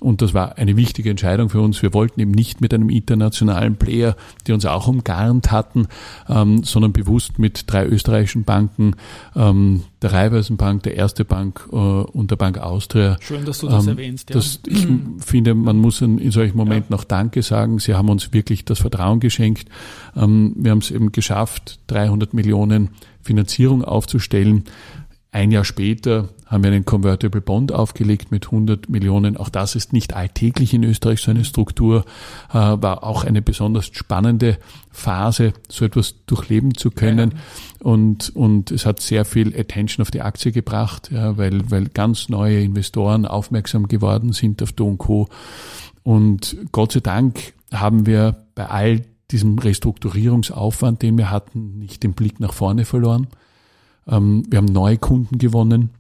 [0.01, 1.83] Und das war eine wichtige Entscheidung für uns.
[1.83, 5.87] Wir wollten eben nicht mit einem internationalen Player, die uns auch umgarnt hatten,
[6.29, 8.97] ähm, sondern bewusst mit drei österreichischen Banken,
[9.37, 13.17] ähm, der Raiffeisenbank, der Erste Bank äh, und der Bank Austria.
[13.21, 14.31] Schön, dass du das ähm, erwähnst.
[14.31, 14.35] Ja.
[14.35, 14.87] Das, ich
[15.19, 16.97] finde, man muss in, in solchen Momenten ja.
[16.97, 17.79] noch Danke sagen.
[17.79, 19.69] Sie haben uns wirklich das Vertrauen geschenkt.
[20.17, 22.91] Ähm, wir haben es eben geschafft, 300 Millionen
[23.23, 24.65] Finanzierung aufzustellen.
[25.31, 29.39] Ein Jahr später haben wir einen Convertible Bond aufgelegt mit 100 Millionen.
[29.39, 32.05] Auch das ist nicht alltäglich in Österreich, so eine Struktur.
[32.51, 34.59] Äh, war auch eine besonders spannende
[34.91, 37.31] Phase, so etwas durchleben zu können.
[37.31, 37.87] Ja.
[37.89, 42.29] Und, und es hat sehr viel Attention auf die Aktie gebracht, ja, weil, weil ganz
[42.29, 45.31] neue Investoren aufmerksam geworden sind auf Do Co.
[46.03, 52.13] Und Gott sei Dank haben wir bei all diesem Restrukturierungsaufwand, den wir hatten, nicht den
[52.13, 53.29] Blick nach vorne verloren
[54.07, 55.91] ähm, wir haben neue Kunden gewonnen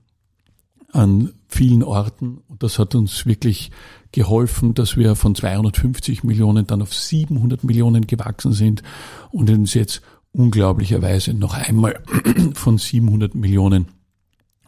[0.92, 3.70] an vielen Orten und das hat uns wirklich
[4.12, 8.82] geholfen, dass wir von 250 Millionen dann auf 700 Millionen gewachsen sind
[9.30, 10.02] und uns jetzt
[10.32, 12.00] unglaublicherweise noch einmal
[12.54, 13.88] von 700 Millionen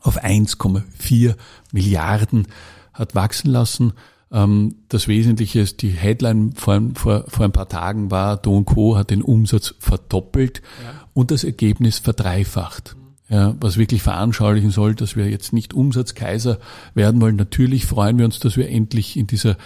[0.00, 1.37] auf 1,4
[1.72, 2.48] Milliarden
[2.92, 3.92] hat wachsen lassen.
[4.32, 8.96] Ähm, das Wesentliche ist, die Headline vor, vor, vor ein paar Tagen war, Do Co.
[8.96, 11.06] hat den Umsatz verdoppelt ja.
[11.12, 12.96] und das Ergebnis verdreifacht
[13.28, 16.58] ja, was wirklich veranschaulichen soll, dass wir jetzt nicht Umsatzkaiser
[16.94, 17.37] werden wollen.
[17.37, 19.56] Natürlich freuen wir uns, dass wir endlich in dieser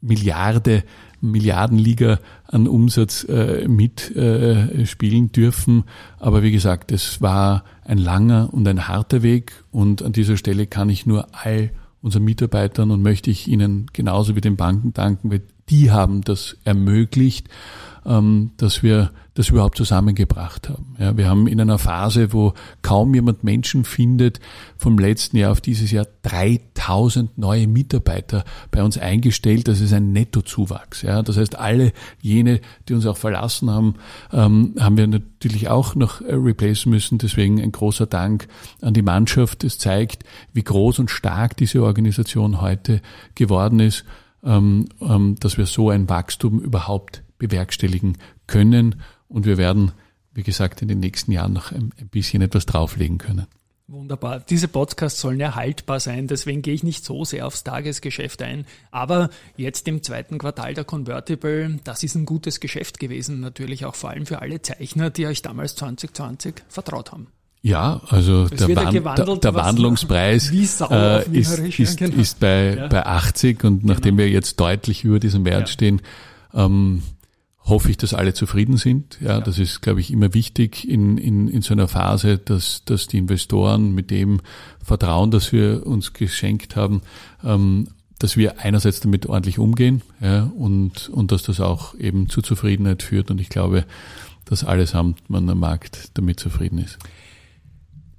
[0.00, 0.82] Milliarde
[1.20, 5.84] Milliardenliga an Umsatz äh, mitspielen äh, dürfen.
[6.18, 10.66] Aber wie gesagt, es war ein langer und ein harter Weg und an dieser Stelle
[10.66, 11.70] kann ich nur all
[12.02, 16.56] unseren Mitarbeitern und möchte ich Ihnen genauso wie den Banken danken, weil die haben das
[16.64, 17.48] ermöglicht,
[18.06, 20.96] ähm, dass wir das überhaupt zusammengebracht haben.
[20.98, 24.40] Ja, wir haben in einer Phase, wo kaum jemand Menschen findet,
[24.76, 29.68] vom letzten Jahr auf dieses Jahr 3000 neue Mitarbeiter bei uns eingestellt.
[29.68, 31.02] Das ist ein Nettozuwachs.
[31.02, 33.94] Ja, das heißt, alle jene, die uns auch verlassen haben,
[34.32, 37.18] ähm, haben wir natürlich auch noch äh, replacen müssen.
[37.18, 38.48] Deswegen ein großer Dank
[38.82, 39.64] an die Mannschaft.
[39.64, 43.00] Es zeigt, wie groß und stark diese Organisation heute
[43.36, 44.04] geworden ist,
[44.44, 49.02] ähm, ähm, dass wir so ein Wachstum überhaupt bewerkstelligen können.
[49.26, 49.90] Und wir werden,
[50.32, 53.46] wie gesagt, in den nächsten Jahren noch ein, ein bisschen etwas drauflegen können.
[53.88, 54.38] Wunderbar.
[54.38, 58.64] Diese Podcasts sollen ja haltbar sein, deswegen gehe ich nicht so sehr aufs Tagesgeschäft ein.
[58.92, 63.96] Aber jetzt im zweiten Quartal der Convertible, das ist ein gutes Geschäft gewesen, natürlich auch
[63.96, 67.26] vor allem für alle Zeichner, die euch damals 2020 vertraut haben.
[67.62, 70.56] Ja, also der, Wand, der, der Wandlungspreis äh,
[71.32, 72.16] ist, ist, genau.
[72.16, 72.86] ist bei, ja.
[72.86, 74.28] bei 80 und nachdem genau.
[74.28, 75.66] wir jetzt deutlich über diesem Wert ja.
[75.66, 76.00] stehen,
[76.54, 77.02] ähm,
[77.64, 79.18] hoffe ich, dass alle zufrieden sind.
[79.20, 79.40] Ja, ja.
[79.40, 83.18] das ist, glaube ich, immer wichtig in, in, in so einer Phase, dass, dass die
[83.18, 84.40] Investoren mit dem
[84.82, 87.02] Vertrauen, das wir uns geschenkt haben,
[87.44, 92.42] ähm, dass wir einerseits damit ordentlich umgehen ja, und, und dass das auch eben zu
[92.42, 93.30] Zufriedenheit führt.
[93.30, 93.84] Und ich glaube,
[94.44, 96.98] dass allesamt man am Markt damit zufrieden ist.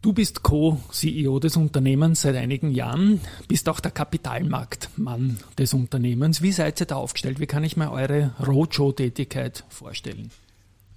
[0.02, 6.42] Du bist Co-CEO des Unternehmens seit einigen Jahren, bist auch der Kapitalmarktmann des Unternehmens.
[6.42, 7.40] Wie seid ihr da aufgestellt?
[7.40, 10.32] Wie kann ich mir eure Roadshow-Tätigkeit vorstellen?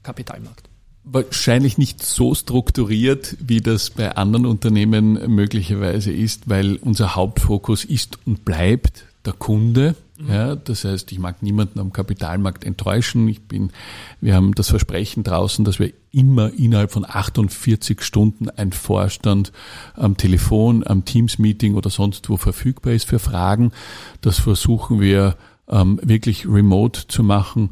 [0.03, 0.71] Kapitalmarkt.
[1.05, 8.19] Wahrscheinlich nicht so strukturiert, wie das bei anderen Unternehmen möglicherweise ist, weil unser Hauptfokus ist
[8.25, 9.97] und bleibt der Kunde.
[10.19, 13.27] Ja, das heißt, ich mag niemanden am Kapitalmarkt enttäuschen.
[13.27, 13.73] Ich bin,
[14.21, 19.51] wir haben das Versprechen draußen, dass wir immer innerhalb von 48 Stunden ein Vorstand
[19.95, 23.73] am Telefon, am Teams-Meeting oder sonst wo verfügbar ist für Fragen.
[24.21, 25.37] Das versuchen wir
[25.69, 27.71] ähm, wirklich remote zu machen.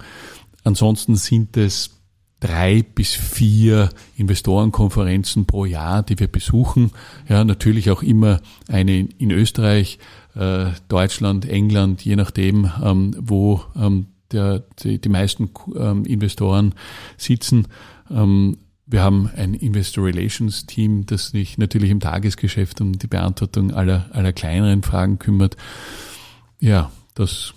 [0.64, 2.01] Ansonsten sind es
[2.42, 6.90] drei bis vier Investorenkonferenzen pro Jahr, die wir besuchen.
[7.28, 9.98] Ja, natürlich auch immer eine in Österreich,
[10.34, 16.74] äh, Deutschland, England, je nachdem, ähm, wo ähm, der, die, die meisten ähm, Investoren
[17.16, 17.68] sitzen.
[18.84, 24.10] Wir haben ein Investor Relations Team, das sich natürlich im Tagesgeschäft um die Beantwortung aller,
[24.12, 25.56] aller kleineren Fragen kümmert.
[26.58, 27.54] Ja, das.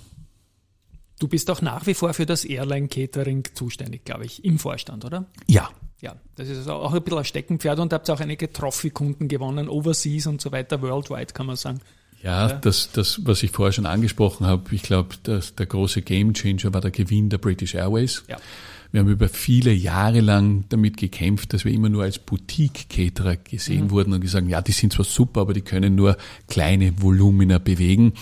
[1.19, 5.05] Du bist auch nach wie vor für das Airline Catering zuständig, glaube ich, im Vorstand,
[5.05, 5.25] oder?
[5.47, 5.69] Ja.
[6.01, 10.27] Ja, das ist auch ein bisschen ein Steckenpferd und habt auch einige Trophy-Kunden gewonnen, overseas
[10.27, 11.79] und so weiter, worldwide kann man sagen.
[12.21, 16.73] Ja, ja, Das, das, was ich vorher schon angesprochen habe, ich glaube, der große Gamechanger
[16.73, 18.23] war der Gewinn der British Airways.
[18.27, 18.37] Ja.
[18.91, 23.85] Wir haben über viele Jahre lang damit gekämpft, dass wir immer nur als Boutique-Caterer gesehen
[23.85, 23.91] mhm.
[23.91, 28.13] wurden und gesagt, ja, die sind zwar super, aber die können nur kleine Volumina bewegen.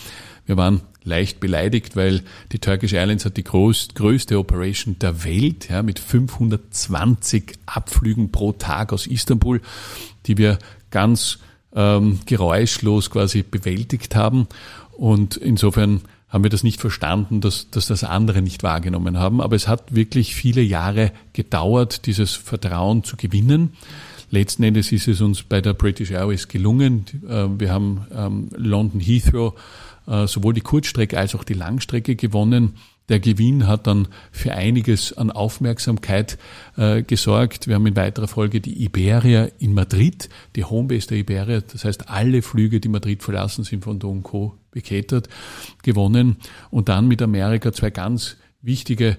[0.45, 5.69] Wir waren leicht beleidigt, weil die Turkish Airlines hat die größt, größte Operation der Welt,
[5.69, 9.61] ja, mit 520 Abflügen pro Tag aus Istanbul,
[10.25, 10.59] die wir
[10.91, 11.39] ganz
[11.75, 14.47] ähm, geräuschlos quasi bewältigt haben.
[14.91, 19.39] Und insofern haben wir das nicht verstanden, dass, dass das andere nicht wahrgenommen haben.
[19.39, 23.73] Aber es hat wirklich viele Jahre gedauert, dieses Vertrauen zu gewinnen.
[24.31, 27.05] Letzten Endes ist es uns bei der British Airways gelungen.
[27.29, 29.53] Äh, wir haben ähm, London Heathrow
[30.05, 32.75] sowohl die Kurzstrecke als auch die Langstrecke gewonnen.
[33.09, 36.37] Der Gewinn hat dann für einiges an Aufmerksamkeit
[36.77, 37.67] äh, gesorgt.
[37.67, 42.09] Wir haben in weiterer Folge die Iberia in Madrid, die Homebase der Iberia, das heißt
[42.09, 44.57] alle Flüge, die Madrid verlassen, sind von Do Co.
[44.71, 45.27] beketert,
[45.83, 46.37] gewonnen.
[46.69, 49.17] Und dann mit Amerika zwei ganz wichtige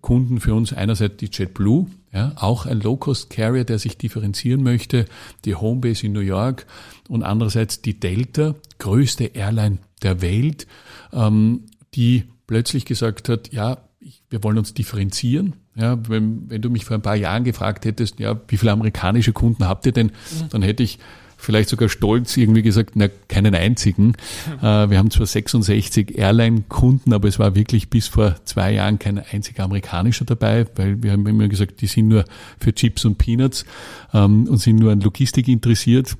[0.00, 0.72] Kunden für uns.
[0.72, 5.04] Einerseits die JetBlue, ja, auch ein Low-Cost-Carrier, der sich differenzieren möchte,
[5.44, 6.66] die Homebase in New York
[7.08, 10.66] und andererseits die Delta, größte Airline der Welt,
[11.12, 11.62] ähm,
[11.94, 15.54] die plötzlich gesagt hat, ja, ich, wir wollen uns differenzieren.
[15.76, 19.32] Ja, wenn, wenn du mich vor ein paar Jahren gefragt hättest, ja, wie viele amerikanische
[19.32, 20.48] Kunden habt ihr denn, mhm.
[20.50, 20.98] dann hätte ich
[21.40, 24.08] vielleicht sogar stolz irgendwie gesagt, na, keinen einzigen.
[24.08, 24.66] Mhm.
[24.66, 29.18] Äh, wir haben zwar 66 Airline-Kunden, aber es war wirklich bis vor zwei Jahren kein
[29.18, 32.24] einziger amerikanischer dabei, weil wir haben immer gesagt, die sind nur
[32.58, 33.64] für Chips und Peanuts
[34.12, 36.16] ähm, und sind nur an Logistik interessiert.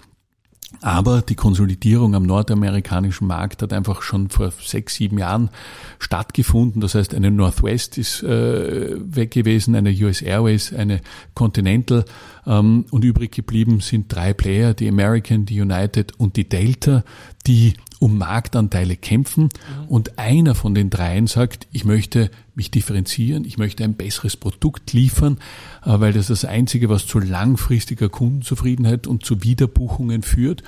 [0.83, 5.51] Aber die Konsolidierung am nordamerikanischen Markt hat einfach schon vor sechs, sieben Jahren
[5.99, 6.81] stattgefunden.
[6.81, 11.03] Das heißt, eine Northwest ist äh, weg gewesen, eine US Airways, eine
[11.35, 12.07] Continental
[12.47, 17.05] ähm, und übrig geblieben sind drei Player, die American, die United und die Delta,
[17.47, 19.89] die um Marktanteile kämpfen mhm.
[19.89, 24.93] und einer von den dreien sagt, ich möchte mich differenzieren, ich möchte ein besseres Produkt
[24.93, 25.39] liefern,
[25.85, 30.63] äh, weil das das Einzige, was zu langfristiger Kundenzufriedenheit und zu Wiederbuchungen führt.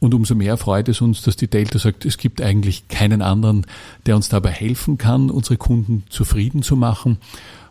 [0.00, 3.66] Und umso mehr freut es uns, dass die Delta sagt, es gibt eigentlich keinen anderen,
[4.06, 7.18] der uns dabei helfen kann, unsere Kunden zufrieden zu machen.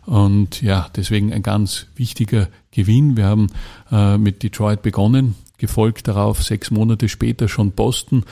[0.06, 3.16] Und ja, deswegen ein ganz wichtiger Gewinn.
[3.16, 3.48] Wir haben
[3.90, 8.24] äh, mit Detroit begonnen, gefolgt darauf sechs Monate später schon Boston.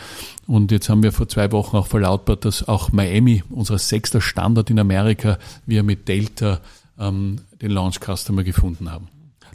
[0.48, 4.68] Und jetzt haben wir vor zwei Wochen auch verlautbart, dass auch Miami, unser sechster Standort
[4.68, 6.60] in Amerika, wir mit Delta
[6.98, 9.06] ähm, den Launch Customer gefunden haben.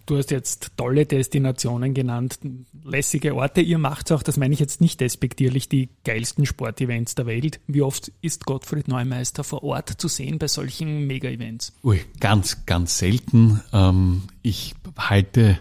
[0.06, 2.40] Du hast jetzt tolle Destinationen genannt,
[2.86, 3.60] lässige Orte.
[3.60, 7.60] Ihr macht auch, das meine ich jetzt nicht despektierlich, die geilsten Sportevents der Welt.
[7.68, 11.74] Wie oft ist Gottfried Neumeister vor Ort zu sehen bei solchen Mega-Events?
[11.84, 13.62] Ui, ganz, ganz selten.
[13.74, 15.60] Ähm, ich halte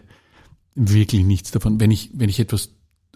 [0.74, 1.80] wirklich nichts davon.
[1.80, 2.70] Wenn ich, wenn ich etwas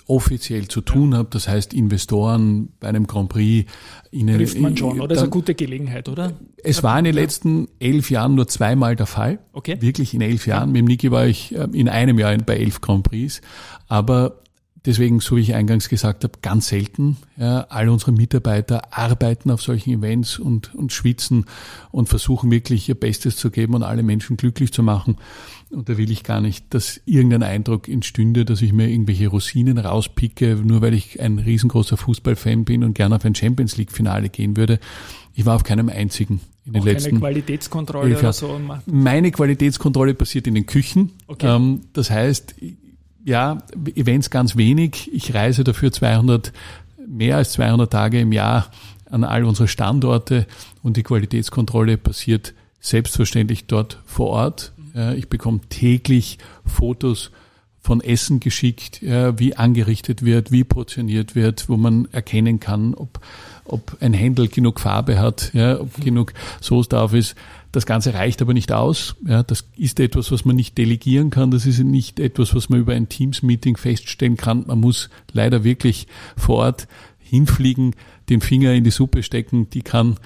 [0.07, 1.19] offiziell zu tun ja.
[1.19, 3.71] habe, das heißt Investoren bei einem Grand Prix.
[4.11, 5.09] Ihnen, Trifft man schon, oder?
[5.09, 6.33] Das ist eine gute Gelegenheit, oder?
[6.63, 9.39] Es war in den letzten elf Jahren nur zweimal der Fall.
[9.53, 9.77] Okay.
[9.81, 10.69] Wirklich in elf Jahren.
[10.69, 10.73] Ja.
[10.73, 13.41] Mit dem Niki war ich äh, in einem Jahr bei elf Grand Prix.
[13.87, 14.41] Aber
[14.89, 17.19] Deswegen, so wie ich eingangs gesagt habe, ganz selten.
[17.37, 21.45] Ja, all unsere Mitarbeiter arbeiten auf solchen Events und, und schwitzen
[21.91, 25.19] und versuchen wirklich ihr Bestes zu geben und alle Menschen glücklich zu machen.
[25.71, 29.77] Und da will ich gar nicht, dass irgendein Eindruck entstünde, dass ich mir irgendwelche Rosinen
[29.77, 34.31] rauspicke, nur weil ich ein riesengroßer Fußballfan bin und gerne auf ein Champions League Finale
[34.31, 34.81] gehen würde.
[35.35, 37.11] Ich war auf keinem einzigen in den Auch letzten.
[37.11, 38.59] Keine Qualitätskontrolle oder so.
[38.87, 41.13] Meine Qualitätskontrolle passiert in den Küchen.
[41.27, 41.55] Okay.
[41.55, 42.55] Ähm, das heißt,
[43.25, 43.59] ja,
[43.95, 45.11] Events ganz wenig.
[45.13, 46.53] Ich reise dafür 200,
[47.07, 48.71] mehr als 200 Tage im Jahr
[49.11, 50.47] an all unsere Standorte
[50.83, 54.73] und die Qualitätskontrolle passiert selbstverständlich dort vor Ort.
[55.17, 57.31] Ich bekomme täglich Fotos
[57.81, 63.21] von Essen geschickt, wie angerichtet wird, wie portioniert wird, wo man erkennen kann, ob,
[63.65, 67.35] ob ein Händel genug Farbe hat, ja, ob genug Soße drauf ist.
[67.71, 69.15] Das Ganze reicht aber nicht aus.
[69.27, 71.51] Ja, das ist etwas, was man nicht delegieren kann.
[71.51, 74.65] Das ist nicht etwas, was man über ein Teams-Meeting feststellen kann.
[74.67, 77.95] Man muss leider wirklich vor Ort hinfliegen,
[78.29, 79.71] den Finger in die Suppe stecken.
[79.71, 80.17] Die kann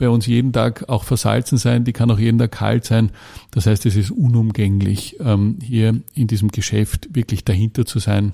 [0.00, 3.10] bei uns jeden Tag auch versalzen sein, die kann auch jeden Tag kalt sein.
[3.50, 8.32] Das heißt, es ist unumgänglich, ähm, hier in diesem Geschäft wirklich dahinter zu sein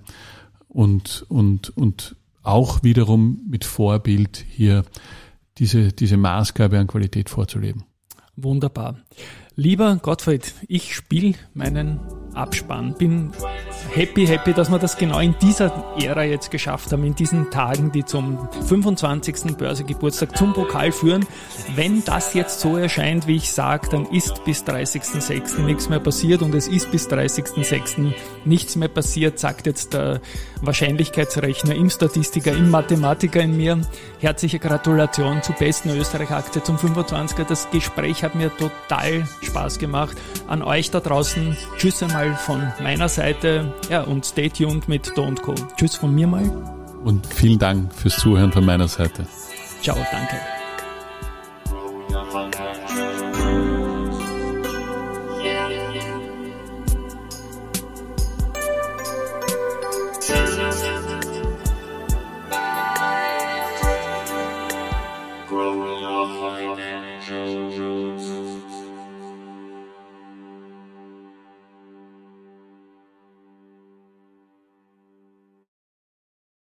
[0.69, 4.85] und, und, und auch wiederum mit Vorbild hier
[5.59, 7.83] diese, diese Maßgabe an Qualität vorzuleben.
[8.37, 8.99] Wunderbar.
[9.59, 11.99] Lieber Gottfried, ich spiele meinen
[12.35, 12.93] Abspann.
[12.93, 13.33] Bin
[13.95, 17.91] happy, happy, dass wir das genau in dieser Ära jetzt geschafft haben, in diesen Tagen,
[17.91, 19.57] die zum 25.
[19.57, 21.25] Börsegeburtstag zum Pokal führen.
[21.75, 25.63] Wenn das jetzt so erscheint, wie ich sage, dann ist bis 30.06.
[25.63, 28.13] nichts mehr passiert und es ist bis 30.06.
[28.45, 30.21] nichts mehr passiert, sagt jetzt der
[30.61, 33.81] Wahrscheinlichkeitsrechner im Statistiker, im Mathematiker in mir.
[34.19, 37.45] Herzliche Gratulation zur besten Österreich-Aktie zum 25er.
[37.45, 40.17] Das Gespräch hat mir total Spaß gemacht.
[40.49, 43.75] An euch da draußen, tschüss einmal von meiner Seite.
[43.91, 45.55] Ja, und stay tuned mit Don't Co.
[45.77, 46.45] Tschüss von mir mal.
[47.05, 49.27] Und vielen Dank fürs Zuhören von meiner Seite.
[49.83, 50.56] Ciao, danke.